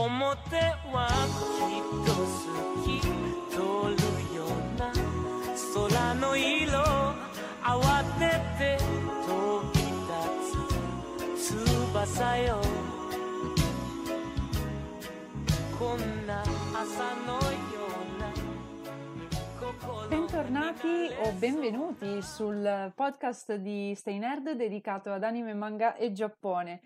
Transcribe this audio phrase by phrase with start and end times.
[0.00, 0.56] 表
[0.92, 1.08] は
[1.68, 2.46] きっと透
[2.84, 3.00] き
[3.50, 4.48] 通るよう
[4.78, 4.92] な
[5.74, 6.78] 空の色
[7.62, 8.78] 慌てて
[9.26, 9.28] 飛
[9.72, 11.64] び立つ
[12.04, 12.60] 翼よ
[15.78, 18.32] こんな朝のような
[19.60, 26.80] 心 Bentornati o benvenuti sul podcast di Stay Nerd dedicato ad anime, manga e Giappone.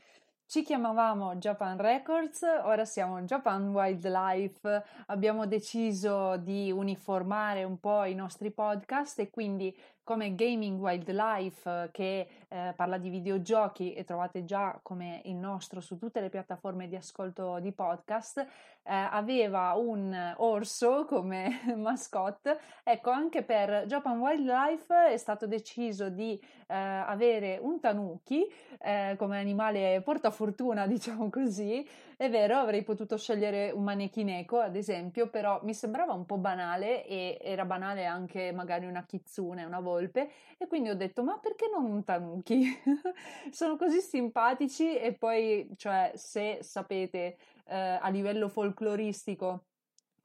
[0.48, 4.84] Ci chiamavamo Japan Records, ora siamo Japan Wildlife.
[5.08, 12.28] Abbiamo deciso di uniformare un po' i nostri podcast e quindi come Gaming Wildlife che
[12.48, 16.96] eh, parla di videogiochi e trovate già come il nostro su tutte le piattaforme di
[16.96, 18.48] ascolto di podcast, eh,
[18.84, 22.60] aveva un orso come mascotte.
[22.84, 28.46] Ecco, anche per Japan Wildlife è stato deciso di eh, avere un tanuki
[28.80, 31.86] eh, come animale portafortuna, diciamo così.
[32.18, 37.06] È vero, avrei potuto scegliere un manechineko, ad esempio, però mi sembrava un po' banale
[37.06, 41.68] e era banale anche magari una kitsune, una volpe, e quindi ho detto, ma perché
[41.72, 42.64] non un tanuki?
[43.52, 49.66] Sono così simpatici e poi, cioè, se sapete eh, a livello folcloristico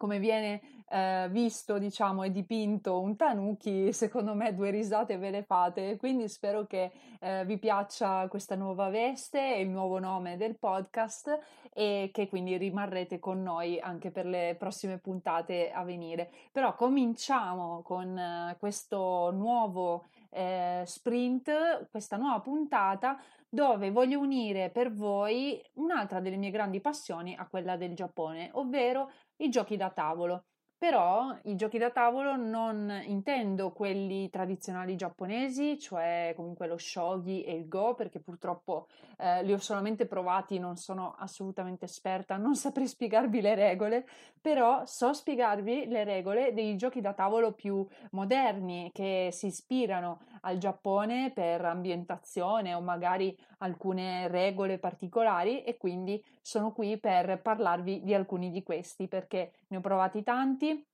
[0.00, 5.42] come viene eh, visto, diciamo, e dipinto un tanuki, secondo me due risate ve le
[5.42, 5.98] fate.
[5.98, 6.90] Quindi spero che
[7.20, 11.38] eh, vi piaccia questa nuova veste e il nuovo nome del podcast
[11.74, 16.30] e che quindi rimarrete con noi anche per le prossime puntate a venire.
[16.50, 23.20] Però cominciamo con eh, questo nuovo eh, sprint, questa nuova puntata
[23.52, 29.10] dove voglio unire per voi un'altra delle mie grandi passioni a quella del Giappone, ovvero
[29.40, 30.44] i giochi da tavolo.
[30.80, 37.52] Però i giochi da tavolo non intendo quelli tradizionali giapponesi, cioè comunque lo shogi e
[37.52, 42.86] il go, perché purtroppo eh, li ho solamente provati, non sono assolutamente esperta, non saprei
[42.86, 44.06] spiegarvi le regole,
[44.40, 50.58] però so spiegarvi le regole dei giochi da tavolo più moderni che si ispirano al
[50.58, 58.14] Giappone per ambientazione o magari alcune regole particolari e quindi sono qui per parlarvi di
[58.14, 60.84] alcuni di questi perché ne ho provati tanti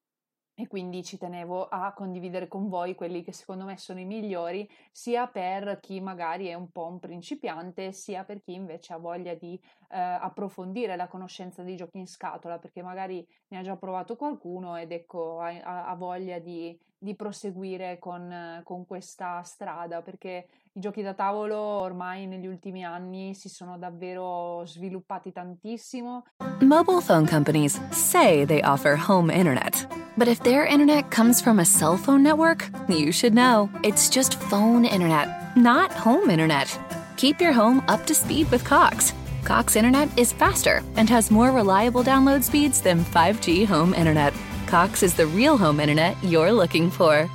[0.58, 4.66] e quindi ci tenevo a condividere con voi quelli che secondo me sono i migliori,
[4.90, 9.34] sia per chi magari è un po' un principiante, sia per chi invece ha voglia
[9.34, 14.16] di eh, approfondire la conoscenza dei giochi in scatola, perché magari ne ha già provato
[14.16, 20.80] qualcuno ed ecco ha, ha voglia di, di proseguire con, con questa strada, perché i
[20.80, 26.24] giochi da tavolo ormai negli ultimi anni si sono davvero sviluppati tantissimo.
[26.60, 29.86] Mobile phone companies say they offer home internet.
[30.18, 33.70] But if their internet comes from a cell phone network, you should know.
[33.82, 36.68] It's just phone internet, not home internet.
[37.16, 39.14] Keep your home up to speed with Cox.
[39.44, 44.34] Cox internet is faster and has more reliable download speeds than 5G home internet.
[44.66, 47.30] Cox is the real home internet you're looking for.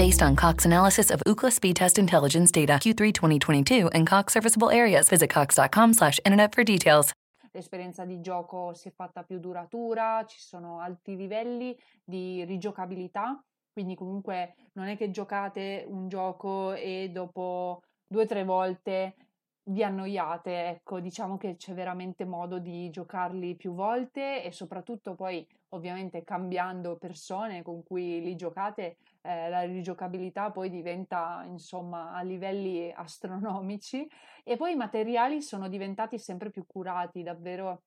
[0.00, 4.70] Based on Cox analysis of Ookla speed test intelligence data Q3 2022 and Cox serviceable
[4.70, 7.12] areas, visit cox.com slash internet for details.
[7.52, 13.94] L'esperienza di gioco si è fatta più duratura, ci sono alti livelli di rigiocabilità, quindi
[13.94, 19.16] comunque non è che giocate un gioco e dopo due o tre volte
[19.64, 25.46] vi annoiate, ecco, diciamo che c'è veramente modo di giocarli più volte e soprattutto poi
[25.74, 32.90] ovviamente cambiando persone con cui li giocate, eh, la rigiocabilità poi diventa insomma a livelli
[32.94, 34.08] astronomici
[34.44, 37.82] e poi i materiali sono diventati sempre più curati, davvero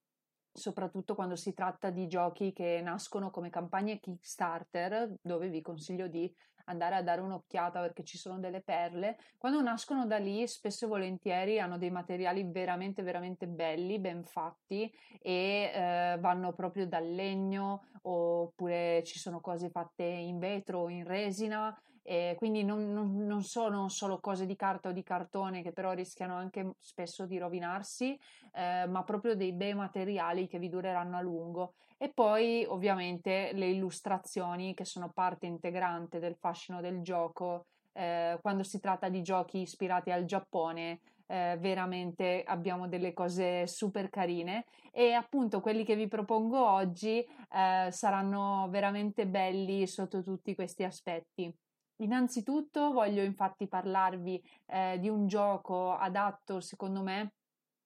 [0.53, 6.31] soprattutto quando si tratta di giochi che nascono come campagne Kickstarter, dove vi consiglio di
[6.65, 9.17] andare a dare un'occhiata perché ci sono delle perle.
[9.37, 14.91] Quando nascono da lì, spesso e volentieri hanno dei materiali veramente, veramente belli, ben fatti
[15.21, 21.03] e eh, vanno proprio dal legno oppure ci sono cose fatte in vetro o in
[21.03, 25.71] resina e quindi non, non, non, sono solo cose di carta o di cartone che
[25.71, 28.19] però rischiano anche spesso di rovinarsi,
[28.53, 31.73] eh, ma proprio dei bei materiali che vi dureranno a lungo.
[31.97, 37.67] E poi ovviamente le illustrazioni che sono parte integrante del fascino del gioco.
[37.93, 44.09] Eh, quando si tratta di giochi ispirati al Giappone, eh, veramente abbiamo delle cose super
[44.09, 50.83] carine e appunto quelli che vi propongo oggi eh, saranno veramente belli sotto tutti questi
[50.83, 51.53] aspetti.
[51.97, 57.33] Innanzitutto voglio infatti parlarvi eh, di un gioco adatto secondo me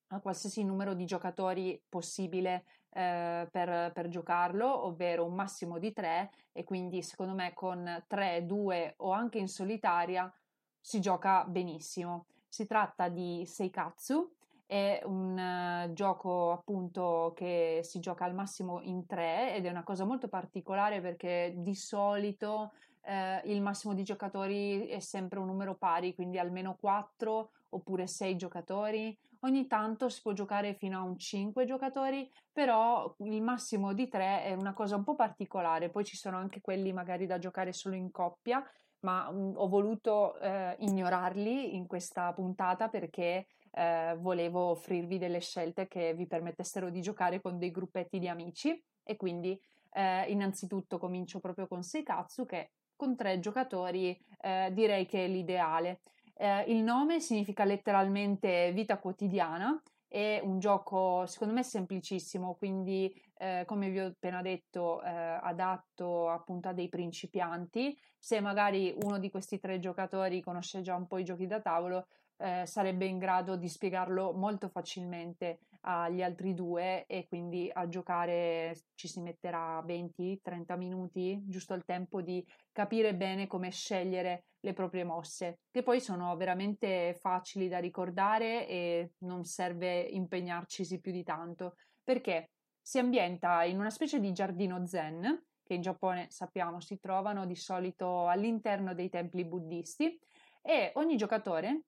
[0.08, 6.32] a qualsiasi numero di giocatori possibile eh, per, per, giocarlo, ovvero un massimo di tre
[6.54, 10.32] e quindi secondo me con tre, due o anche in solitaria
[10.80, 12.28] si gioca benissimo.
[12.48, 14.32] Si tratta di Seikatsu,
[14.66, 19.84] è un uh, gioco appunto che si gioca al massimo in tre ed è una
[19.84, 22.74] cosa molto particolare perché di solito
[23.08, 28.36] eh, il massimo di giocatori è sempre un numero pari, quindi almeno 4 oppure 6
[28.36, 29.18] giocatori.
[29.42, 34.44] Ogni tanto si può giocare fino a un 5 giocatori, però il massimo di 3
[34.44, 35.90] è una cosa un po' particolare.
[35.90, 38.62] Poi ci sono anche quelli magari da giocare solo in coppia,
[39.02, 45.40] ma mh, mm, ho voluto eh, ignorarli in questa puntata perché eh, volevo offrirvi delle
[45.40, 49.58] scelte che vi permettessero di giocare con dei gruppetti di amici e quindi
[49.92, 56.02] eh, innanzitutto comincio proprio con Seikatsu che con tre giocatori eh, direi che è l'ideale.
[56.34, 63.64] Eh, il nome significa letteralmente vita quotidiana, è un gioco secondo me semplicissimo, quindi eh,
[63.66, 67.98] come vi ho appena detto eh, adatto appunto a dei principianti.
[68.18, 72.08] Se magari uno di questi tre giocatori conosce già un po' i giochi da tavolo,
[72.38, 78.78] eh, sarebbe in grado di spiegarlo molto facilmente agli altri due e quindi a giocare
[78.94, 85.06] ci si metterà 20-30 minuti, giusto il tempo di capire bene come scegliere le proprie
[85.06, 91.76] mosse, che poi sono veramente facili da ricordare e non serve impegnarcisi più di tanto,
[92.04, 92.52] perché
[92.82, 97.56] si ambienta in una specie di giardino zen, che in Giappone sappiamo si trovano di
[97.56, 100.20] solito all'interno dei templi buddisti,
[100.62, 101.84] e ogni giocatore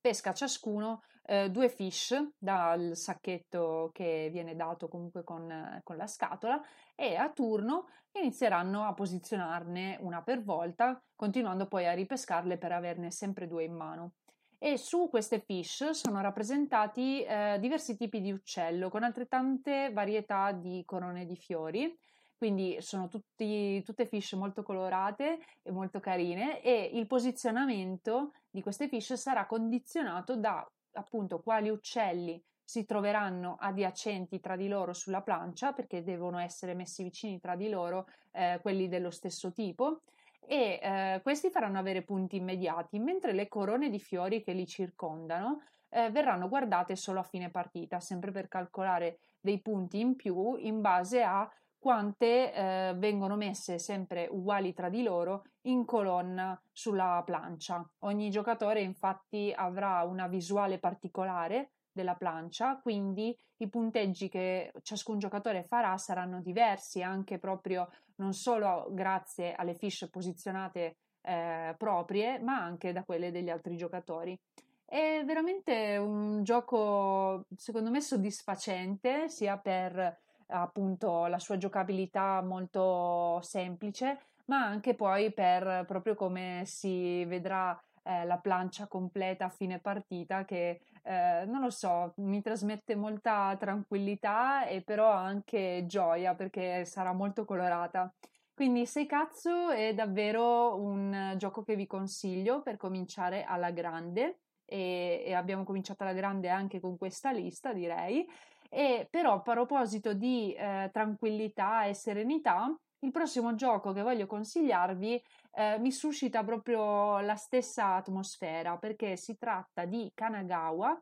[0.00, 6.60] pesca ciascuno eh, due fish dal sacchetto che viene dato comunque con, con la scatola
[6.94, 13.10] e a turno inizieranno a posizionarne una per volta, continuando poi a ripescarle per averne
[13.10, 14.12] sempre due in mano.
[14.58, 20.82] E su queste fish sono rappresentati eh, diversi tipi di uccello con altrettante varietà di
[20.86, 21.98] corone di fiori
[22.36, 28.86] quindi sono tutti, tutte fish molto colorate e molto carine e il posizionamento di queste
[28.88, 30.62] fish sarà condizionato da
[30.94, 37.02] appunto quali uccelli si troveranno adiacenti tra di loro sulla plancia perché devono essere messi
[37.02, 40.00] vicini tra di loro eh, quelli dello stesso tipo
[40.46, 45.62] e eh, questi faranno avere punti immediati mentre le corone di fiori che li circondano
[45.90, 50.80] eh, verranno guardate solo a fine partita sempre per calcolare dei punti in più in
[50.80, 51.48] base a
[51.84, 57.86] quante eh, vengono messe sempre uguali tra di loro in colonna sulla plancia.
[58.04, 65.62] Ogni giocatore infatti avrà una visuale particolare della plancia, quindi i punteggi che ciascun giocatore
[65.64, 72.92] farà saranno diversi anche proprio non solo grazie alle fiche posizionate eh, proprie, ma anche
[72.92, 74.40] da quelle degli altri giocatori.
[74.86, 84.20] È veramente un gioco secondo me soddisfacente sia per appunto la sua giocabilità molto semplice,
[84.46, 90.44] ma anche poi per proprio come si vedrà eh, la plancia completa a fine partita
[90.44, 97.12] che eh, non lo so, mi trasmette molta tranquillità e però anche gioia perché sarà
[97.12, 98.12] molto colorata.
[98.54, 105.34] Quindi Seikatsu è davvero un gioco che vi consiglio per cominciare alla grande e, e
[105.34, 108.26] abbiamo cominciato alla grande anche con questa lista direi
[108.74, 115.22] e però a proposito di eh, tranquillità e serenità, il prossimo gioco che voglio consigliarvi
[115.56, 120.98] eh, mi suscita proprio la stessa atmosfera perché si tratta di Kanagawa.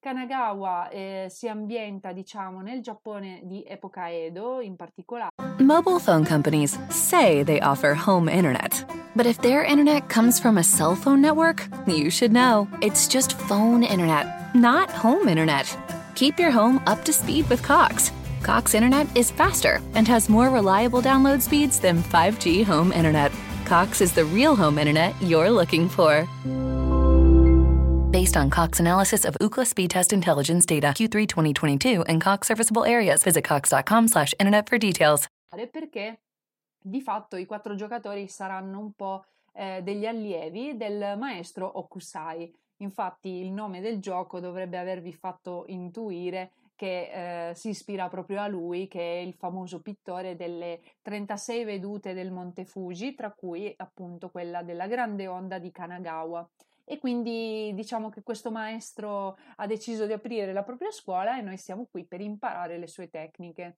[0.00, 5.30] Kanagawa eh, si ambienta, diciamo, nel Giappone di epoca Edo in particolare.
[5.60, 8.84] Mobile phone companies say they offer home internet.
[9.14, 12.66] But if their internet comes from a cell phone network, you should know.
[12.80, 15.74] It's just phone internet, not home internet.
[16.14, 18.12] Keep your home up to speed with Cox.
[18.42, 23.32] Cox Internet is faster and has more reliable download speeds than 5G home internet.
[23.64, 26.28] Cox is the real home internet you're looking for.
[28.12, 32.84] Based on Cox analysis of Ookla speed test intelligence data Q3 2022 and Cox serviceable
[32.84, 35.26] areas, visit cox.com/internet for details.
[35.50, 36.20] Perché
[36.80, 42.52] di fatto i quattro giocatori saranno un po' eh, degli allievi del maestro Okusai.
[42.78, 48.48] Infatti il nome del gioco dovrebbe avervi fatto intuire che eh, si ispira proprio a
[48.48, 54.30] lui, che è il famoso pittore delle 36 vedute del Monte Fuji, tra cui appunto
[54.30, 56.48] quella della grande onda di Kanagawa.
[56.86, 61.56] E quindi diciamo che questo maestro ha deciso di aprire la propria scuola e noi
[61.56, 63.76] siamo qui per imparare le sue tecniche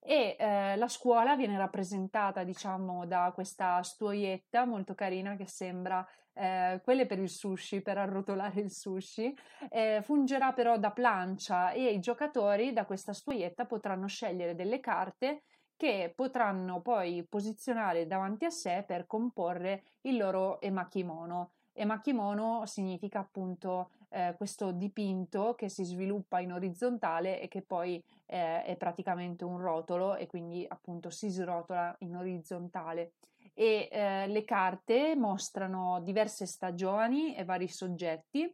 [0.00, 6.80] e eh, la scuola viene rappresentata diciamo da questa stuoietta molto carina che sembra eh,
[6.82, 9.34] quelle per il sushi, per arrotolare il sushi,
[9.70, 15.42] eh, fungerà però da plancia e i giocatori da questa stuoietta potranno scegliere delle carte
[15.76, 21.52] che potranno poi posizionare davanti a sé per comporre il loro emakimono.
[21.78, 28.64] Emakimono significa appunto eh, questo dipinto che si sviluppa in orizzontale e che poi eh,
[28.64, 33.12] è praticamente un rotolo e quindi appunto si srotola in orizzontale.
[33.54, 38.52] E eh, le carte mostrano diverse stagioni e vari soggetti.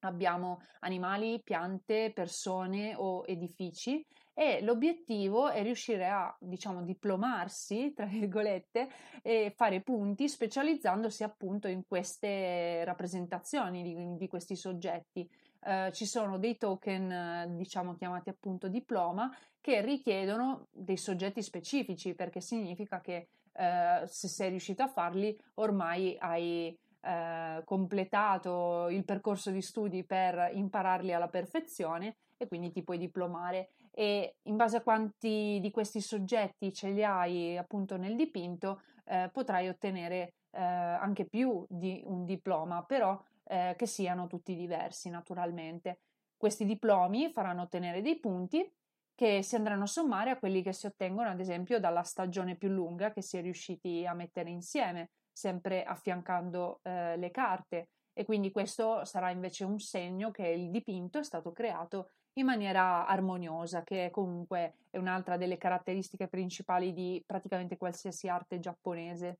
[0.00, 8.88] Abbiamo animali, piante, persone o edifici e l'obiettivo è riuscire a, diciamo, diplomarsi, tra virgolette,
[9.22, 15.28] e fare punti specializzandosi appunto in queste rappresentazioni di, di questi soggetti.
[15.64, 22.40] Eh, ci sono dei token, diciamo, chiamati appunto diploma, che richiedono dei soggetti specifici, perché
[22.40, 29.60] significa che eh, se sei riuscito a farli, ormai hai eh, completato il percorso di
[29.60, 35.58] studi per impararli alla perfezione e quindi ti puoi diplomare e in base a quanti
[35.60, 41.64] di questi soggetti ce li hai appunto nel dipinto eh, potrai ottenere eh, anche più
[41.68, 46.00] di un diploma, però eh, che siano tutti diversi naturalmente.
[46.36, 48.68] Questi diplomi faranno ottenere dei punti
[49.14, 52.68] che si andranno a sommare a quelli che si ottengono ad esempio dalla stagione più
[52.68, 58.50] lunga che si è riusciti a mettere insieme, sempre affiancando eh, le carte e quindi
[58.50, 64.08] questo sarà invece un segno che il dipinto è stato creato in maniera armoniosa, che
[64.10, 69.38] comunque è un'altra delle caratteristiche principali di praticamente qualsiasi arte giapponese.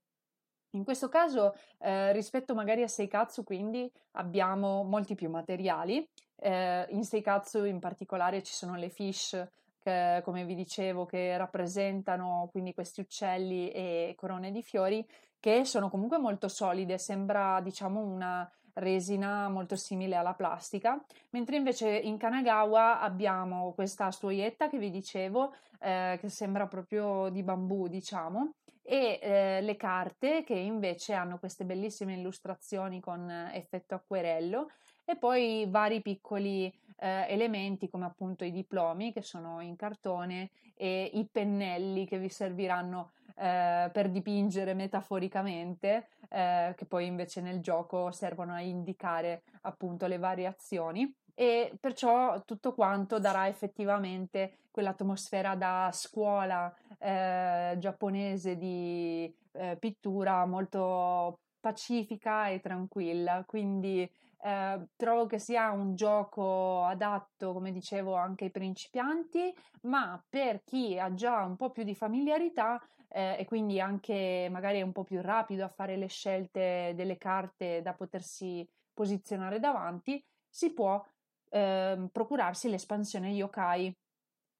[0.71, 6.07] In questo caso, eh, rispetto magari a Seikatsu, quindi abbiamo molti più materiali.
[6.35, 9.47] Eh, in Seikatsu in particolare ci sono le fish,
[9.79, 15.05] che, come vi dicevo, che rappresentano quindi questi uccelli e corone di fiori,
[15.39, 16.97] che sono comunque molto solide.
[16.97, 21.01] Sembra, diciamo, una resina molto simile alla plastica,
[21.31, 27.43] mentre invece in Kanagawa abbiamo questa stuoietta che vi dicevo, eh, che sembra proprio di
[27.43, 28.53] bambù, diciamo,
[28.83, 34.69] e eh, le carte che invece hanno queste bellissime illustrazioni con effetto acquerello
[35.05, 36.65] e poi vari piccoli
[36.97, 42.29] eh, elementi come appunto i diplomi che sono in cartone e i pennelli che vi
[42.29, 50.07] serviranno eh, per dipingere metaforicamente, eh, che poi invece nel gioco servono a indicare appunto
[50.07, 51.13] le variazioni.
[51.35, 61.39] E perciò tutto quanto darà effettivamente quell'atmosfera da scuola eh, giapponese di eh, pittura molto
[61.59, 64.07] pacifica e tranquilla, quindi
[64.43, 70.99] eh, trovo che sia un gioco adatto, come dicevo, anche ai principianti, ma per chi
[70.99, 72.81] ha già un po' più di familiarità
[73.13, 77.17] eh, e quindi anche magari è un po' più rapido a fare le scelte delle
[77.17, 81.03] carte da potersi posizionare davanti, si può
[81.49, 83.95] eh, procurarsi l'espansione yokai.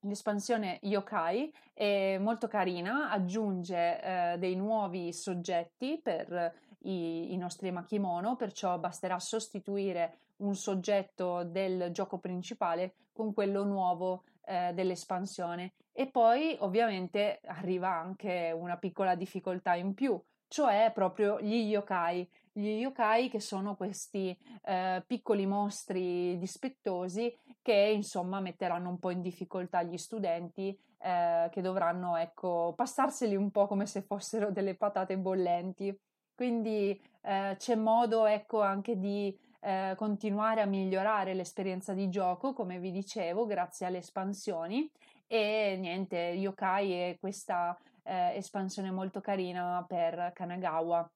[0.06, 8.36] L'espansione yokai è molto carina, aggiunge eh, dei nuovi soggetti per i, i nostri makimono,
[8.36, 15.74] perciò basterà sostituire un soggetto del gioco principale con quello nuovo eh, dell'espansione.
[15.92, 22.28] E poi ovviamente arriva anche una piccola difficoltà in più, cioè proprio gli yokai.
[22.52, 29.22] Gli yokai che sono questi eh, piccoli mostri dispettosi che insomma metteranno un po' in
[29.22, 35.18] difficoltà gli studenti eh, che dovranno ecco passarseli un po' come se fossero delle patate
[35.18, 35.98] bollenti.
[36.44, 42.80] Quindi eh, c'è modo ecco, anche di eh, continuare a migliorare l'esperienza di gioco, come
[42.80, 44.92] vi dicevo, grazie alle espansioni.
[45.26, 51.10] E niente, Yokai è questa eh, espansione molto carina per Kanagawa.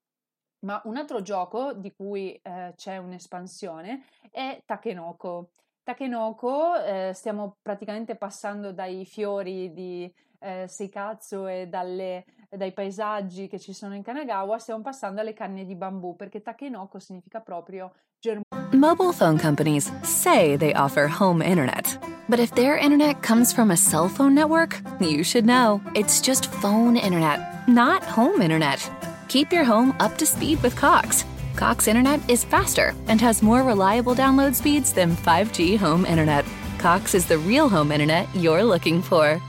[0.59, 5.49] Ma un altro gioco di cui eh, c'è un'espansione è Takenoko.
[5.83, 13.59] Takenoko eh, stiamo praticamente passando dai fiori di eh, Seikatsu e dalle, dai paesaggi che
[13.59, 18.45] ci sono in Kanagawa, stiamo passando alle canne di bambù perché Takenoko significa proprio germoglio.
[18.71, 21.97] Mobile phone companies say they offer home internet.
[22.29, 25.81] But if their internet comes from a cell phone network, you should know.
[25.95, 28.89] It's just phone internet, not home internet.
[29.29, 31.23] Keep your home up to speed with Cox.
[31.55, 36.45] Cox internet is faster and has more reliable download speeds than 5G home internet.
[36.77, 39.41] Cox is the real home internet you're looking for.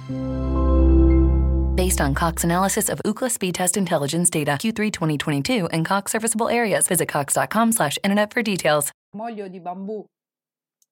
[1.78, 6.48] Based on Cox analysis of Ookla speed test intelligence data Q3 2022 and Cox serviceable
[6.48, 8.90] areas, visit cox.com/internet for details.
[9.16, 10.04] Moglio di bambù.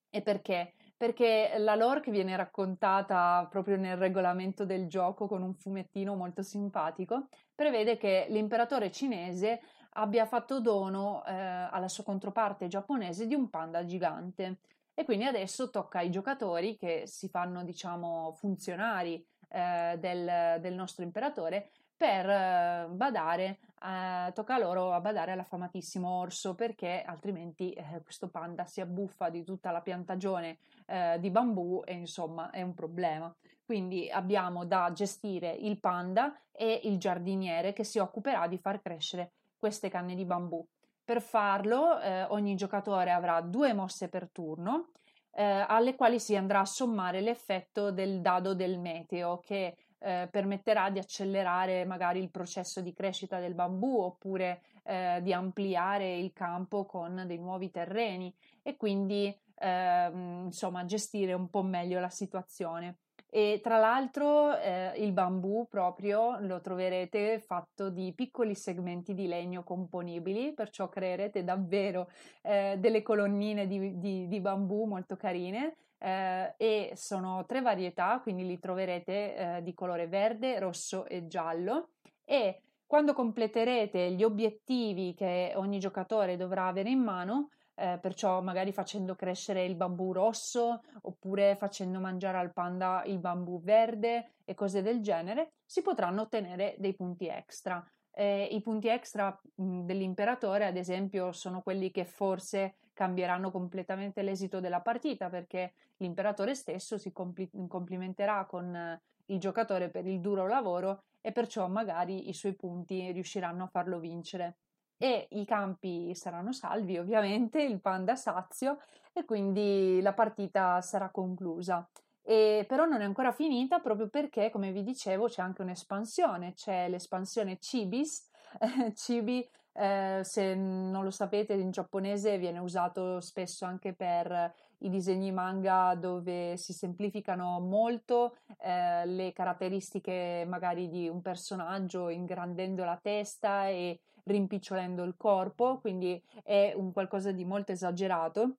[0.08, 0.74] E perché?
[0.96, 6.42] Perché la lore che viene raccontata proprio nel regolamento del gioco con un fumettino molto
[6.44, 9.62] simpatico prevede che l'imperatore cinese
[9.94, 14.60] abbia fatto dono eh, alla sua controparte giapponese di un panda gigante.
[14.94, 19.22] E quindi adesso tocca ai giocatori che si fanno, diciamo, funzionari
[19.56, 26.54] eh, del, del, nostro imperatore per eh, badare, eh, tocca loro a badare all'affamatissimo orso
[26.54, 31.94] perché altrimenti eh, questo panda si abbuffa di tutta la piantagione eh, di bambù e
[31.94, 33.34] insomma è un problema.
[33.64, 39.32] Quindi abbiamo da gestire il panda e il giardiniere che si occuperà di far crescere
[39.58, 40.64] queste canne di bambù.
[41.02, 44.90] Per farlo eh, ogni giocatore avrà due mosse per turno
[45.36, 50.88] eh, alle quali si andrà a sommare l'effetto del dado del meteo che eh, permetterà
[50.88, 56.86] di accelerare magari il processo di crescita del bambù oppure eh, di ampliare il campo
[56.86, 62.96] con dei nuovi terreni e quindi ehm, insomma gestire un po' meglio la situazione.
[63.36, 69.62] E tra l'altro eh, il bambù proprio lo troverete fatto di piccoli segmenti di legno
[69.62, 72.08] componibili, perciò creerete davvero
[72.40, 75.76] eh, delle colonnine di, di, di, bambù molto carine.
[75.98, 81.90] Eh, e sono tre varietà, quindi li troverete eh, di colore verde, rosso e giallo.
[82.24, 88.72] E quando completerete gli obiettivi che ogni giocatore dovrà avere in mano, eh, perciò magari
[88.72, 94.82] facendo crescere il bambù rosso oppure facendo mangiare al panda il bambù verde e cose
[94.82, 97.84] del genere, si potranno ottenere dei punti extra.
[98.10, 104.58] Eh, I punti extra mh, dell'imperatore, ad esempio, sono quelli che forse cambieranno completamente l'esito
[104.58, 110.46] della partita perché l'imperatore stesso si compli- complimenterà con eh, il giocatore per il duro
[110.46, 114.56] lavoro e perciò magari i suoi punti riusciranno a farlo vincere
[114.98, 118.78] e i campi saranno salvi ovviamente, il panda sazio
[119.12, 121.88] e quindi la partita sarà conclusa.
[122.22, 126.88] E però non è ancora finita proprio perché, come vi dicevo, c'è anche un'espansione, c'è
[126.88, 128.28] l'espansione Cibis.
[128.94, 135.30] Cibi, eh, se non lo sapete, in giapponese viene usato spesso anche per i disegni
[135.32, 143.68] manga dove si semplificano molto eh, le caratteristiche magari di un personaggio ingrandendo la testa
[143.68, 148.56] e rimpicciolendo il corpo, quindi è un qualcosa di molto esagerato.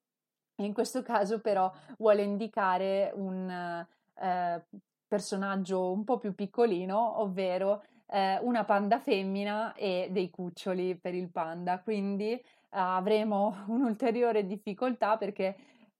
[0.61, 4.65] In questo caso però vuole indicare un eh,
[5.05, 11.27] personaggio un po' più piccolino, ovvero eh, una panda femmina e dei cuccioli per il
[11.27, 11.81] panda.
[11.81, 15.55] Quindi eh, avremo un'ulteriore difficoltà perché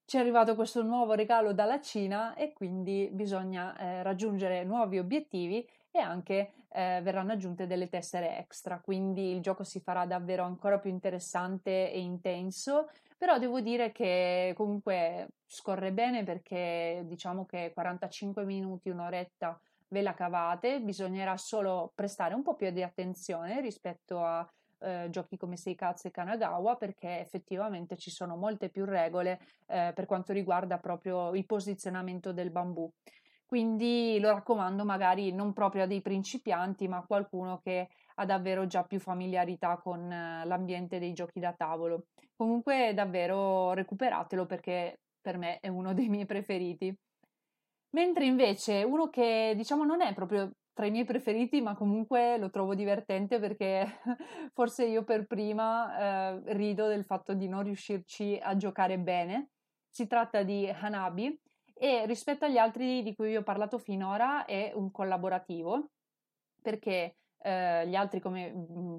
[0.08, 5.67] ci è arrivato questo nuovo regalo dalla Cina e quindi bisogna eh, raggiungere nuovi obiettivi
[5.91, 10.80] e anche eh, verranno aggiunte delle tessere extra, quindi il gioco si farà davvero ancora
[10.80, 18.46] più interessante e intenso, però devo dire che comunque scorre bene perché diciamo che 45
[18.46, 24.50] minuti, un'oretta ve la cavate, bisognerà solo prestare un po' più di attenzione rispetto a
[24.80, 30.06] eh, giochi come Seikatsu e Kanagawa perché effettivamente ci sono molte più regole eh, per
[30.06, 32.92] quanto riguarda proprio il posizionamento del bambù
[33.48, 38.68] quindi lo raccomando magari non proprio a dei principianti, ma a qualcuno che ha davvero
[38.68, 42.08] già più familiarità con eh, l'ambiente dei giochi da tavolo.
[42.36, 46.94] Comunque davvero recuperatelo perché per me è uno dei miei preferiti.
[47.92, 52.52] Mentre invece uno che diciamo non è proprio tra i miei preferiti, ma comunque lo
[52.52, 54.00] trovo divertente perché
[54.54, 59.50] forse io per prima eh, rido del fatto di non riuscirci a giocare bene.
[59.90, 61.36] Si tratta di Hanabi,
[61.74, 65.90] e rispetto agli altri di cui vi ho parlato finora è un collaborativo
[66.62, 68.52] perché eh, gli altri, come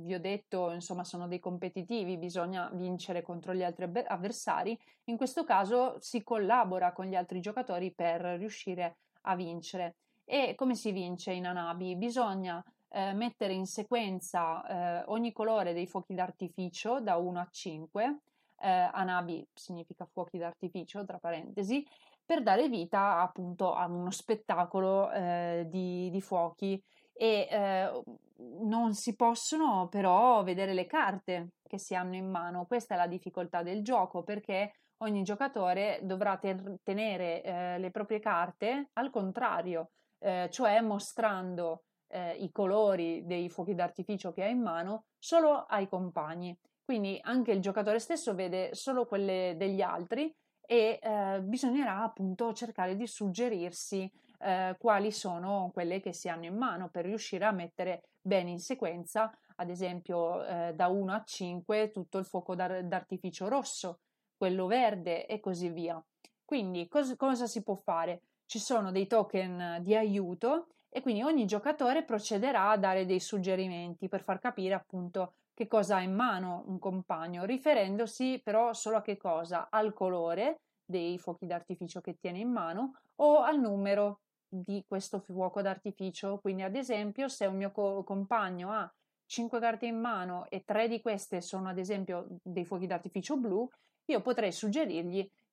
[0.03, 4.77] vi ho detto, insomma, sono dei competitivi, bisogna vincere contro gli altri avversari.
[5.05, 9.97] In questo caso si collabora con gli altri giocatori per riuscire a vincere.
[10.31, 11.97] E come si vince in Anabi?
[11.97, 18.19] Bisogna eh, mettere in sequenza eh, ogni colore dei fuochi d'artificio da 1 a 5
[18.61, 21.83] eh, Anabi significa fuochi d'artificio, tra parentesi,
[22.27, 26.79] per dare vita appunto a uno spettacolo eh, di, di, fuochi
[27.15, 28.03] e eh,
[28.61, 32.67] non si possono però vedere le carte che si hanno in mano.
[32.67, 38.21] Questa è la difficoltà del gioco perché ogni giocatore dovrà ter- tenere eh, le proprie
[38.21, 44.61] carte al contrario, eh, cioè mostrando eh, i colori dei fuochi d'artificio che ha in
[44.61, 46.57] mano solo ai compagni.
[46.85, 52.97] Quindi anche il giocatore stesso vede solo quelle degli altri e eh, bisognerà appunto cercare
[52.97, 58.09] di suggerirsi eh, quali sono quelle che si hanno in mano per riuscire a mettere
[58.21, 63.49] bene in sequenza, ad esempio eh, da 1 a 5 tutto il fuoco d'ar- d'artificio
[63.49, 64.01] rosso,
[64.37, 66.03] quello verde e così via.
[66.45, 68.23] Quindi cos- cosa si può fare?
[68.49, 74.09] Ci sono dei token di aiuto e quindi ogni giocatore procederà a dare dei suggerimenti
[74.09, 79.03] per far capire appunto che cosa ha in mano un compagno, riferendosi però solo a
[79.03, 79.69] che cosa?
[79.69, 85.61] Al colore dei fuochi d'artificio che tiene in mano o al numero di questo fuoco
[85.61, 86.39] d'artificio.
[86.39, 88.91] Quindi, ad esempio, se un mio co- compagno ha
[89.27, 93.69] 5 carte in mano e 3 di queste sono, ad esempio, dei fuochi d'artificio blu,
[94.07, 95.31] io potrei suggerirgli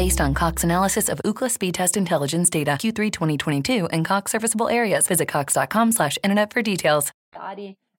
[0.00, 4.70] Based on Cox analysis of Ookla speed test intelligence data Q3 2022 and Cox serviceable
[4.70, 7.12] areas, visit cox.com/internet for details.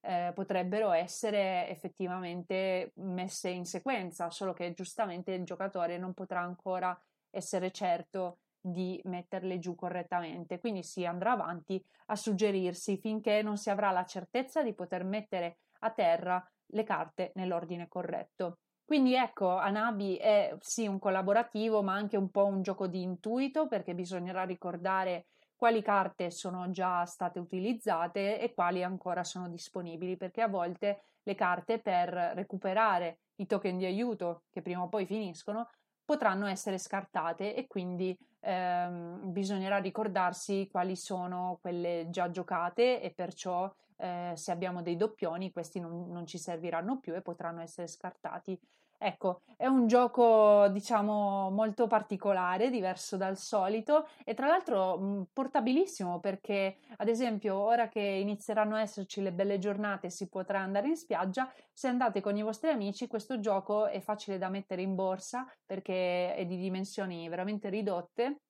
[0.01, 6.99] eh, potrebbero essere effettivamente messe in sequenza, solo che giustamente il giocatore non potrà ancora
[7.29, 13.69] essere certo di metterle giù correttamente, quindi si andrà avanti a suggerirsi finché non si
[13.69, 18.57] avrà la certezza di poter mettere a terra le carte nell'ordine corretto.
[18.85, 23.67] Quindi ecco, Anabi è sì un collaborativo, ma anche un po' un gioco di intuito
[23.67, 30.41] perché bisognerà ricordare quali carte sono già state utilizzate e quali ancora sono disponibili, perché
[30.41, 35.69] a volte le carte per recuperare i token di aiuto che prima o poi finiscono
[36.03, 43.71] potranno essere scartate e quindi ehm, bisognerà ricordarsi quali sono quelle già giocate e perciò
[44.01, 48.59] eh, se abbiamo dei doppioni questi non, non ci serviranno più e potranno essere scartati.
[49.03, 56.19] Ecco, è un gioco, diciamo, molto particolare, diverso dal solito e tra l'altro mh, portabilissimo
[56.19, 60.95] perché, ad esempio, ora che inizieranno a esserci le belle giornate si potrà andare in
[60.97, 65.47] spiaggia, se andate con i vostri amici, questo gioco è facile da mettere in borsa
[65.65, 68.41] perché è di dimensioni veramente ridotte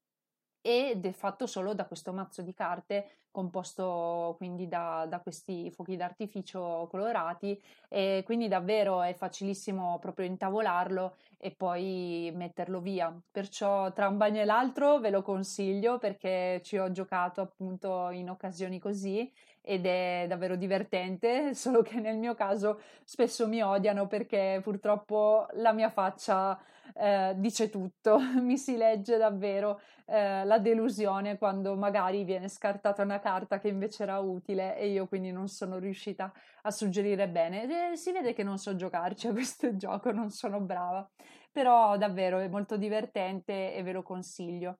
[0.61, 5.95] ed è fatto solo da questo mazzo di carte composto quindi da, da, questi fuochi
[5.95, 13.17] d'artificio colorati e quindi davvero è facilissimo proprio intavolarlo e poi metterlo via.
[13.31, 18.29] Perciò tra un bagno e l'altro ve lo consiglio perché ci ho giocato appunto in
[18.29, 24.59] occasioni così ed è davvero divertente, solo che nel mio caso spesso mi odiano perché
[24.61, 26.59] purtroppo la mia faccia
[26.95, 33.19] eh, dice tutto, mi si legge davvero eh, la delusione quando magari viene scartata una
[33.19, 36.31] carta che invece era utile e io quindi non sono riuscita
[36.63, 37.91] a suggerire bene.
[37.91, 41.09] E si vede che non so giocarci a questo gioco, non sono brava,
[41.51, 44.79] però davvero è molto divertente e ve lo consiglio.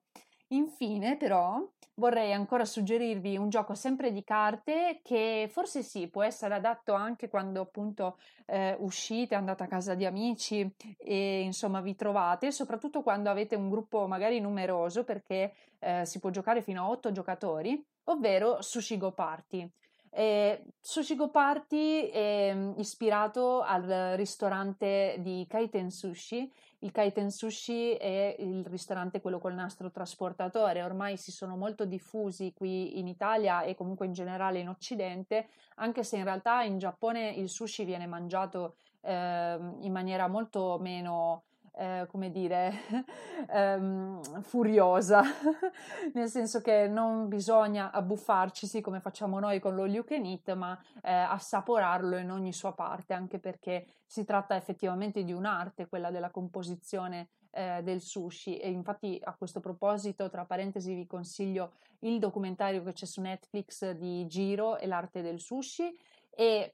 [0.52, 6.54] Infine, però, vorrei ancora suggerirvi un gioco sempre di carte che forse sì, può essere
[6.54, 12.52] adatto anche quando appunto eh, uscite, andate a casa di amici e insomma vi trovate,
[12.52, 17.12] soprattutto quando avete un gruppo magari numeroso perché eh, si può giocare fino a 8
[17.12, 19.66] giocatori, ovvero Sushi Go Party.
[20.14, 27.92] Eh, Sushi Go Party è mm, ispirato al ristorante di Kaiten Sushi il Kaiten Sushi
[27.92, 33.62] è il ristorante quello col nastro trasportatore, ormai si sono molto diffusi qui in Italia
[33.62, 38.06] e comunque in generale in Occidente, anche se in realtà in Giappone il sushi viene
[38.06, 43.04] mangiato eh, in maniera molto meno eh, come dire,
[43.48, 45.22] ehm, furiosa,
[46.14, 50.78] nel senso che non bisogna abbuffarcisi come facciamo noi con lo you can eat, ma
[51.02, 56.30] eh, assaporarlo in ogni sua parte, anche perché si tratta effettivamente di un'arte, quella della
[56.30, 58.58] composizione eh, del sushi.
[58.58, 63.90] E infatti a questo proposito tra parentesi vi consiglio il documentario che c'è su Netflix
[63.92, 65.96] di Giro e l'arte del sushi.
[66.30, 66.72] E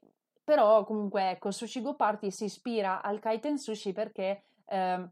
[0.49, 5.07] però comunque ecco Sushi Go Party si ispira al Kaiten Sushi perché eh,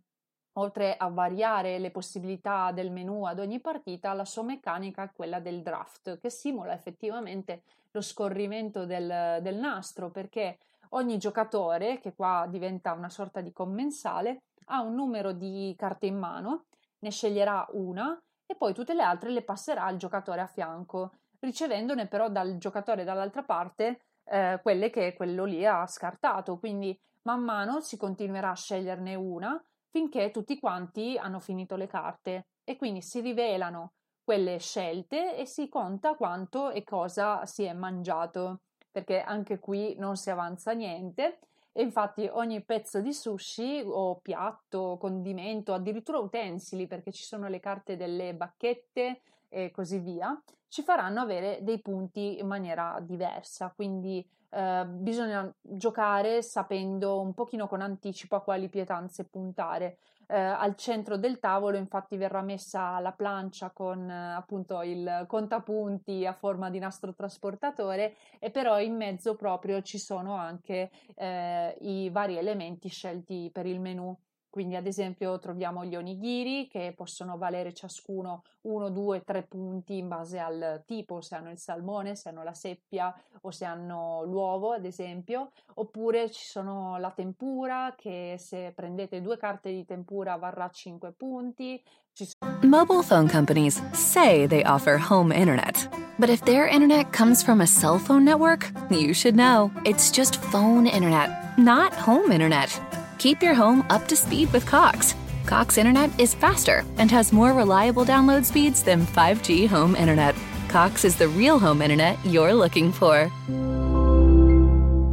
[0.54, 5.39] oltre a variare le possibilità del menu ad ogni partita, la sua meccanica è quella
[5.39, 10.58] del draft, che simula effettivamente lo scorrimento del, del nastro, perché
[10.89, 16.17] ogni giocatore, che qua diventa una sorta di commensale, ha un numero di carte in
[16.17, 16.65] mano,
[17.00, 22.08] ne sceglierà una e poi tutte le altre le passerà al giocatore a fianco, ricevendone
[22.08, 26.58] però dal giocatore dall'altra parte eh, quelle che quello lì ha scartato.
[26.58, 32.47] Quindi man mano si continuerà a sceglierne una finché tutti quanti hanno finito le carte
[32.63, 33.91] e quindi si rivelano
[34.23, 40.15] quelle scelte e si conta quanto e cosa si è mangiato, perché anche qui non
[40.15, 41.39] si avanza niente.
[41.73, 47.59] E infatti ogni pezzo di sushi o piatto, condimento, addirittura utensili, perché ci sono le
[47.59, 53.71] carte delle bacchette e così via, ci faranno avere dei punti in maniera diversa.
[53.73, 59.97] Quindi eh, bisogna giocare sapendo un pochino con anticipo a quali pietanze puntare.
[60.29, 66.25] Eh, al centro del tavolo infatti verrà messa la plancia con eh, appunto il contapunti
[66.25, 72.10] a forma di nastro trasportatore e però in mezzo proprio ci sono anche eh, i
[72.10, 74.17] vari elementi scelti per il menu
[74.49, 80.07] quindi ad esempio troviamo gli onigiri che possono valere ciascuno 1, 2, 3 punti in
[80.07, 84.71] base al tipo, se hanno il salmone, se hanno la seppia o se hanno l'uovo
[84.71, 90.69] ad esempio, oppure ci sono la tempura che se prendete due carte di tempura varrà
[90.69, 91.83] 5 punti.
[92.63, 95.88] Mobile phone companies say they offer home internet.
[96.17, 99.69] But if their internet comes from a cell phone network, you should know.
[99.86, 101.29] It's just phone internet,
[101.60, 102.81] not home internet.
[103.27, 105.13] Keep your home up to speed with Cox.
[105.45, 110.33] Cox Internet is faster and has more reliable download speeds than 5G home internet.
[110.69, 113.29] Cox is the real home internet you're looking for.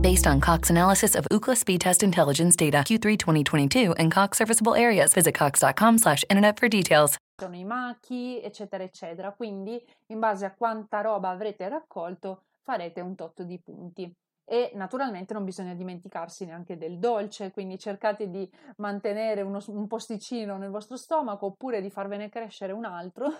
[0.00, 4.76] Based on Cox analysis of Ookla speed test intelligence data Q3 2022 and Cox serviceable
[4.76, 7.18] areas, visit cox.com/internet for details.
[7.42, 9.34] I machi, eccetera, eccetera.
[9.36, 14.08] Quindi, in base a quanta roba avrete raccolto, farete un tot di punti.
[14.44, 20.56] E naturalmente non bisogna dimenticarsi neanche del dolce, quindi cercate di mantenere uno, un posticino
[20.56, 23.30] nel vostro stomaco oppure di farvene crescere un altro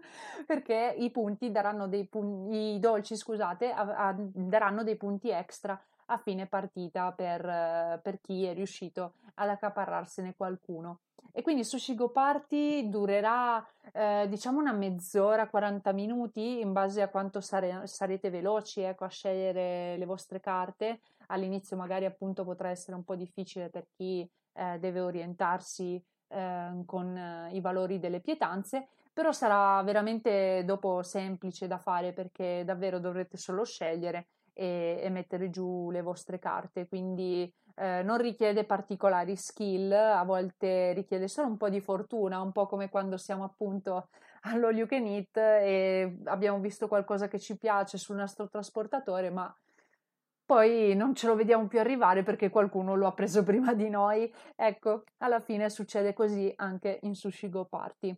[0.46, 5.80] perché i punti daranno dei punti, i dolci scusate, a, a, daranno dei punti extra
[6.06, 11.00] a fine partita per, per chi è riuscito ad accaparrarsene qualcuno.
[11.34, 17.08] E quindi Sushi Go Party durerà eh, diciamo una mezz'ora, 40 minuti in base a
[17.08, 21.00] quanto sare- sarete veloci ecco, a scegliere le vostre carte.
[21.28, 27.16] All'inizio magari appunto potrà essere un po' difficile per chi eh, deve orientarsi eh, con
[27.16, 33.38] eh, i valori delle pietanze, però sarà veramente dopo semplice da fare perché davvero dovrete
[33.38, 36.86] solo scegliere e, e mettere giù le vostre carte.
[36.86, 42.52] Quindi eh, non richiede particolari skill, a volte richiede solo un po' di fortuna, un
[42.52, 44.08] po' come quando siamo appunto
[44.42, 49.54] allo You Can Eat e abbiamo visto qualcosa che ci piace sul nostro trasportatore, ma
[50.44, 54.32] poi non ce lo vediamo più arrivare perché qualcuno lo ha preso prima di noi.
[54.54, 58.14] Ecco, alla fine succede così anche in Sushi Go Party.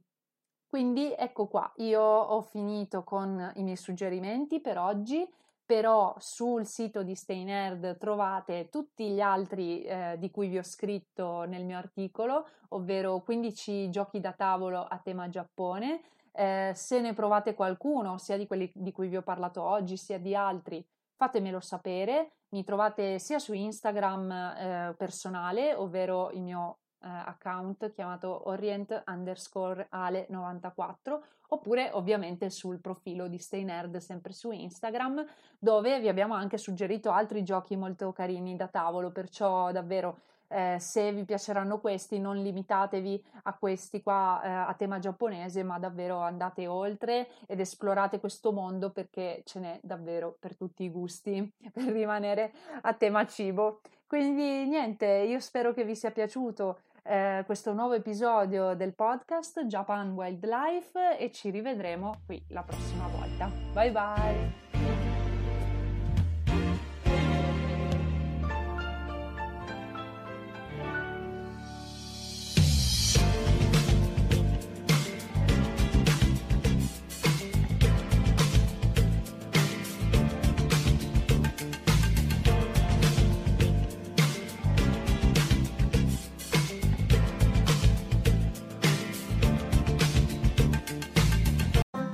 [0.67, 5.25] Quindi ecco qua, io ho finito con i miei suggerimenti per oggi
[5.67, 10.63] però sul sito di Stay Nerd trovate tutti gli altri eh, di cui vi ho
[10.63, 16.03] scritto nel mio articolo, ovvero 15 giochi da tavolo a tema Giappone.
[16.33, 20.19] Eh, se ne provate qualcuno, sia di quelli di cui vi ho parlato oggi, sia
[20.19, 20.85] di altri,
[21.17, 22.33] fatemelo sapere.
[22.51, 29.87] Mi trovate sia su Instagram eh, personale, ovvero il mio eh, account chiamato orient underscore
[29.91, 31.25] ale 94
[31.55, 35.25] oppure ovviamente sul profilo di Stay Nerd sempre su Instagram
[35.59, 39.11] dove vi abbiamo anche suggerito altri giochi molto carini da tavolo.
[39.11, 44.99] Perciò davvero eh, se vi piaceranno questi non limitatevi a questi qua eh, a tema
[44.99, 50.85] giapponese ma davvero andate oltre ed esplorate questo mondo perché ce n'è davvero per tutti
[50.85, 53.81] i gusti per rimanere a tema cibo.
[54.07, 60.13] Quindi niente io spero che vi sia piaciuto eh, questo nuovo episodio del podcast Japan
[60.13, 63.51] Wildlife e ci rivedremo qui la prossima volta.
[63.73, 64.64] Bye bye!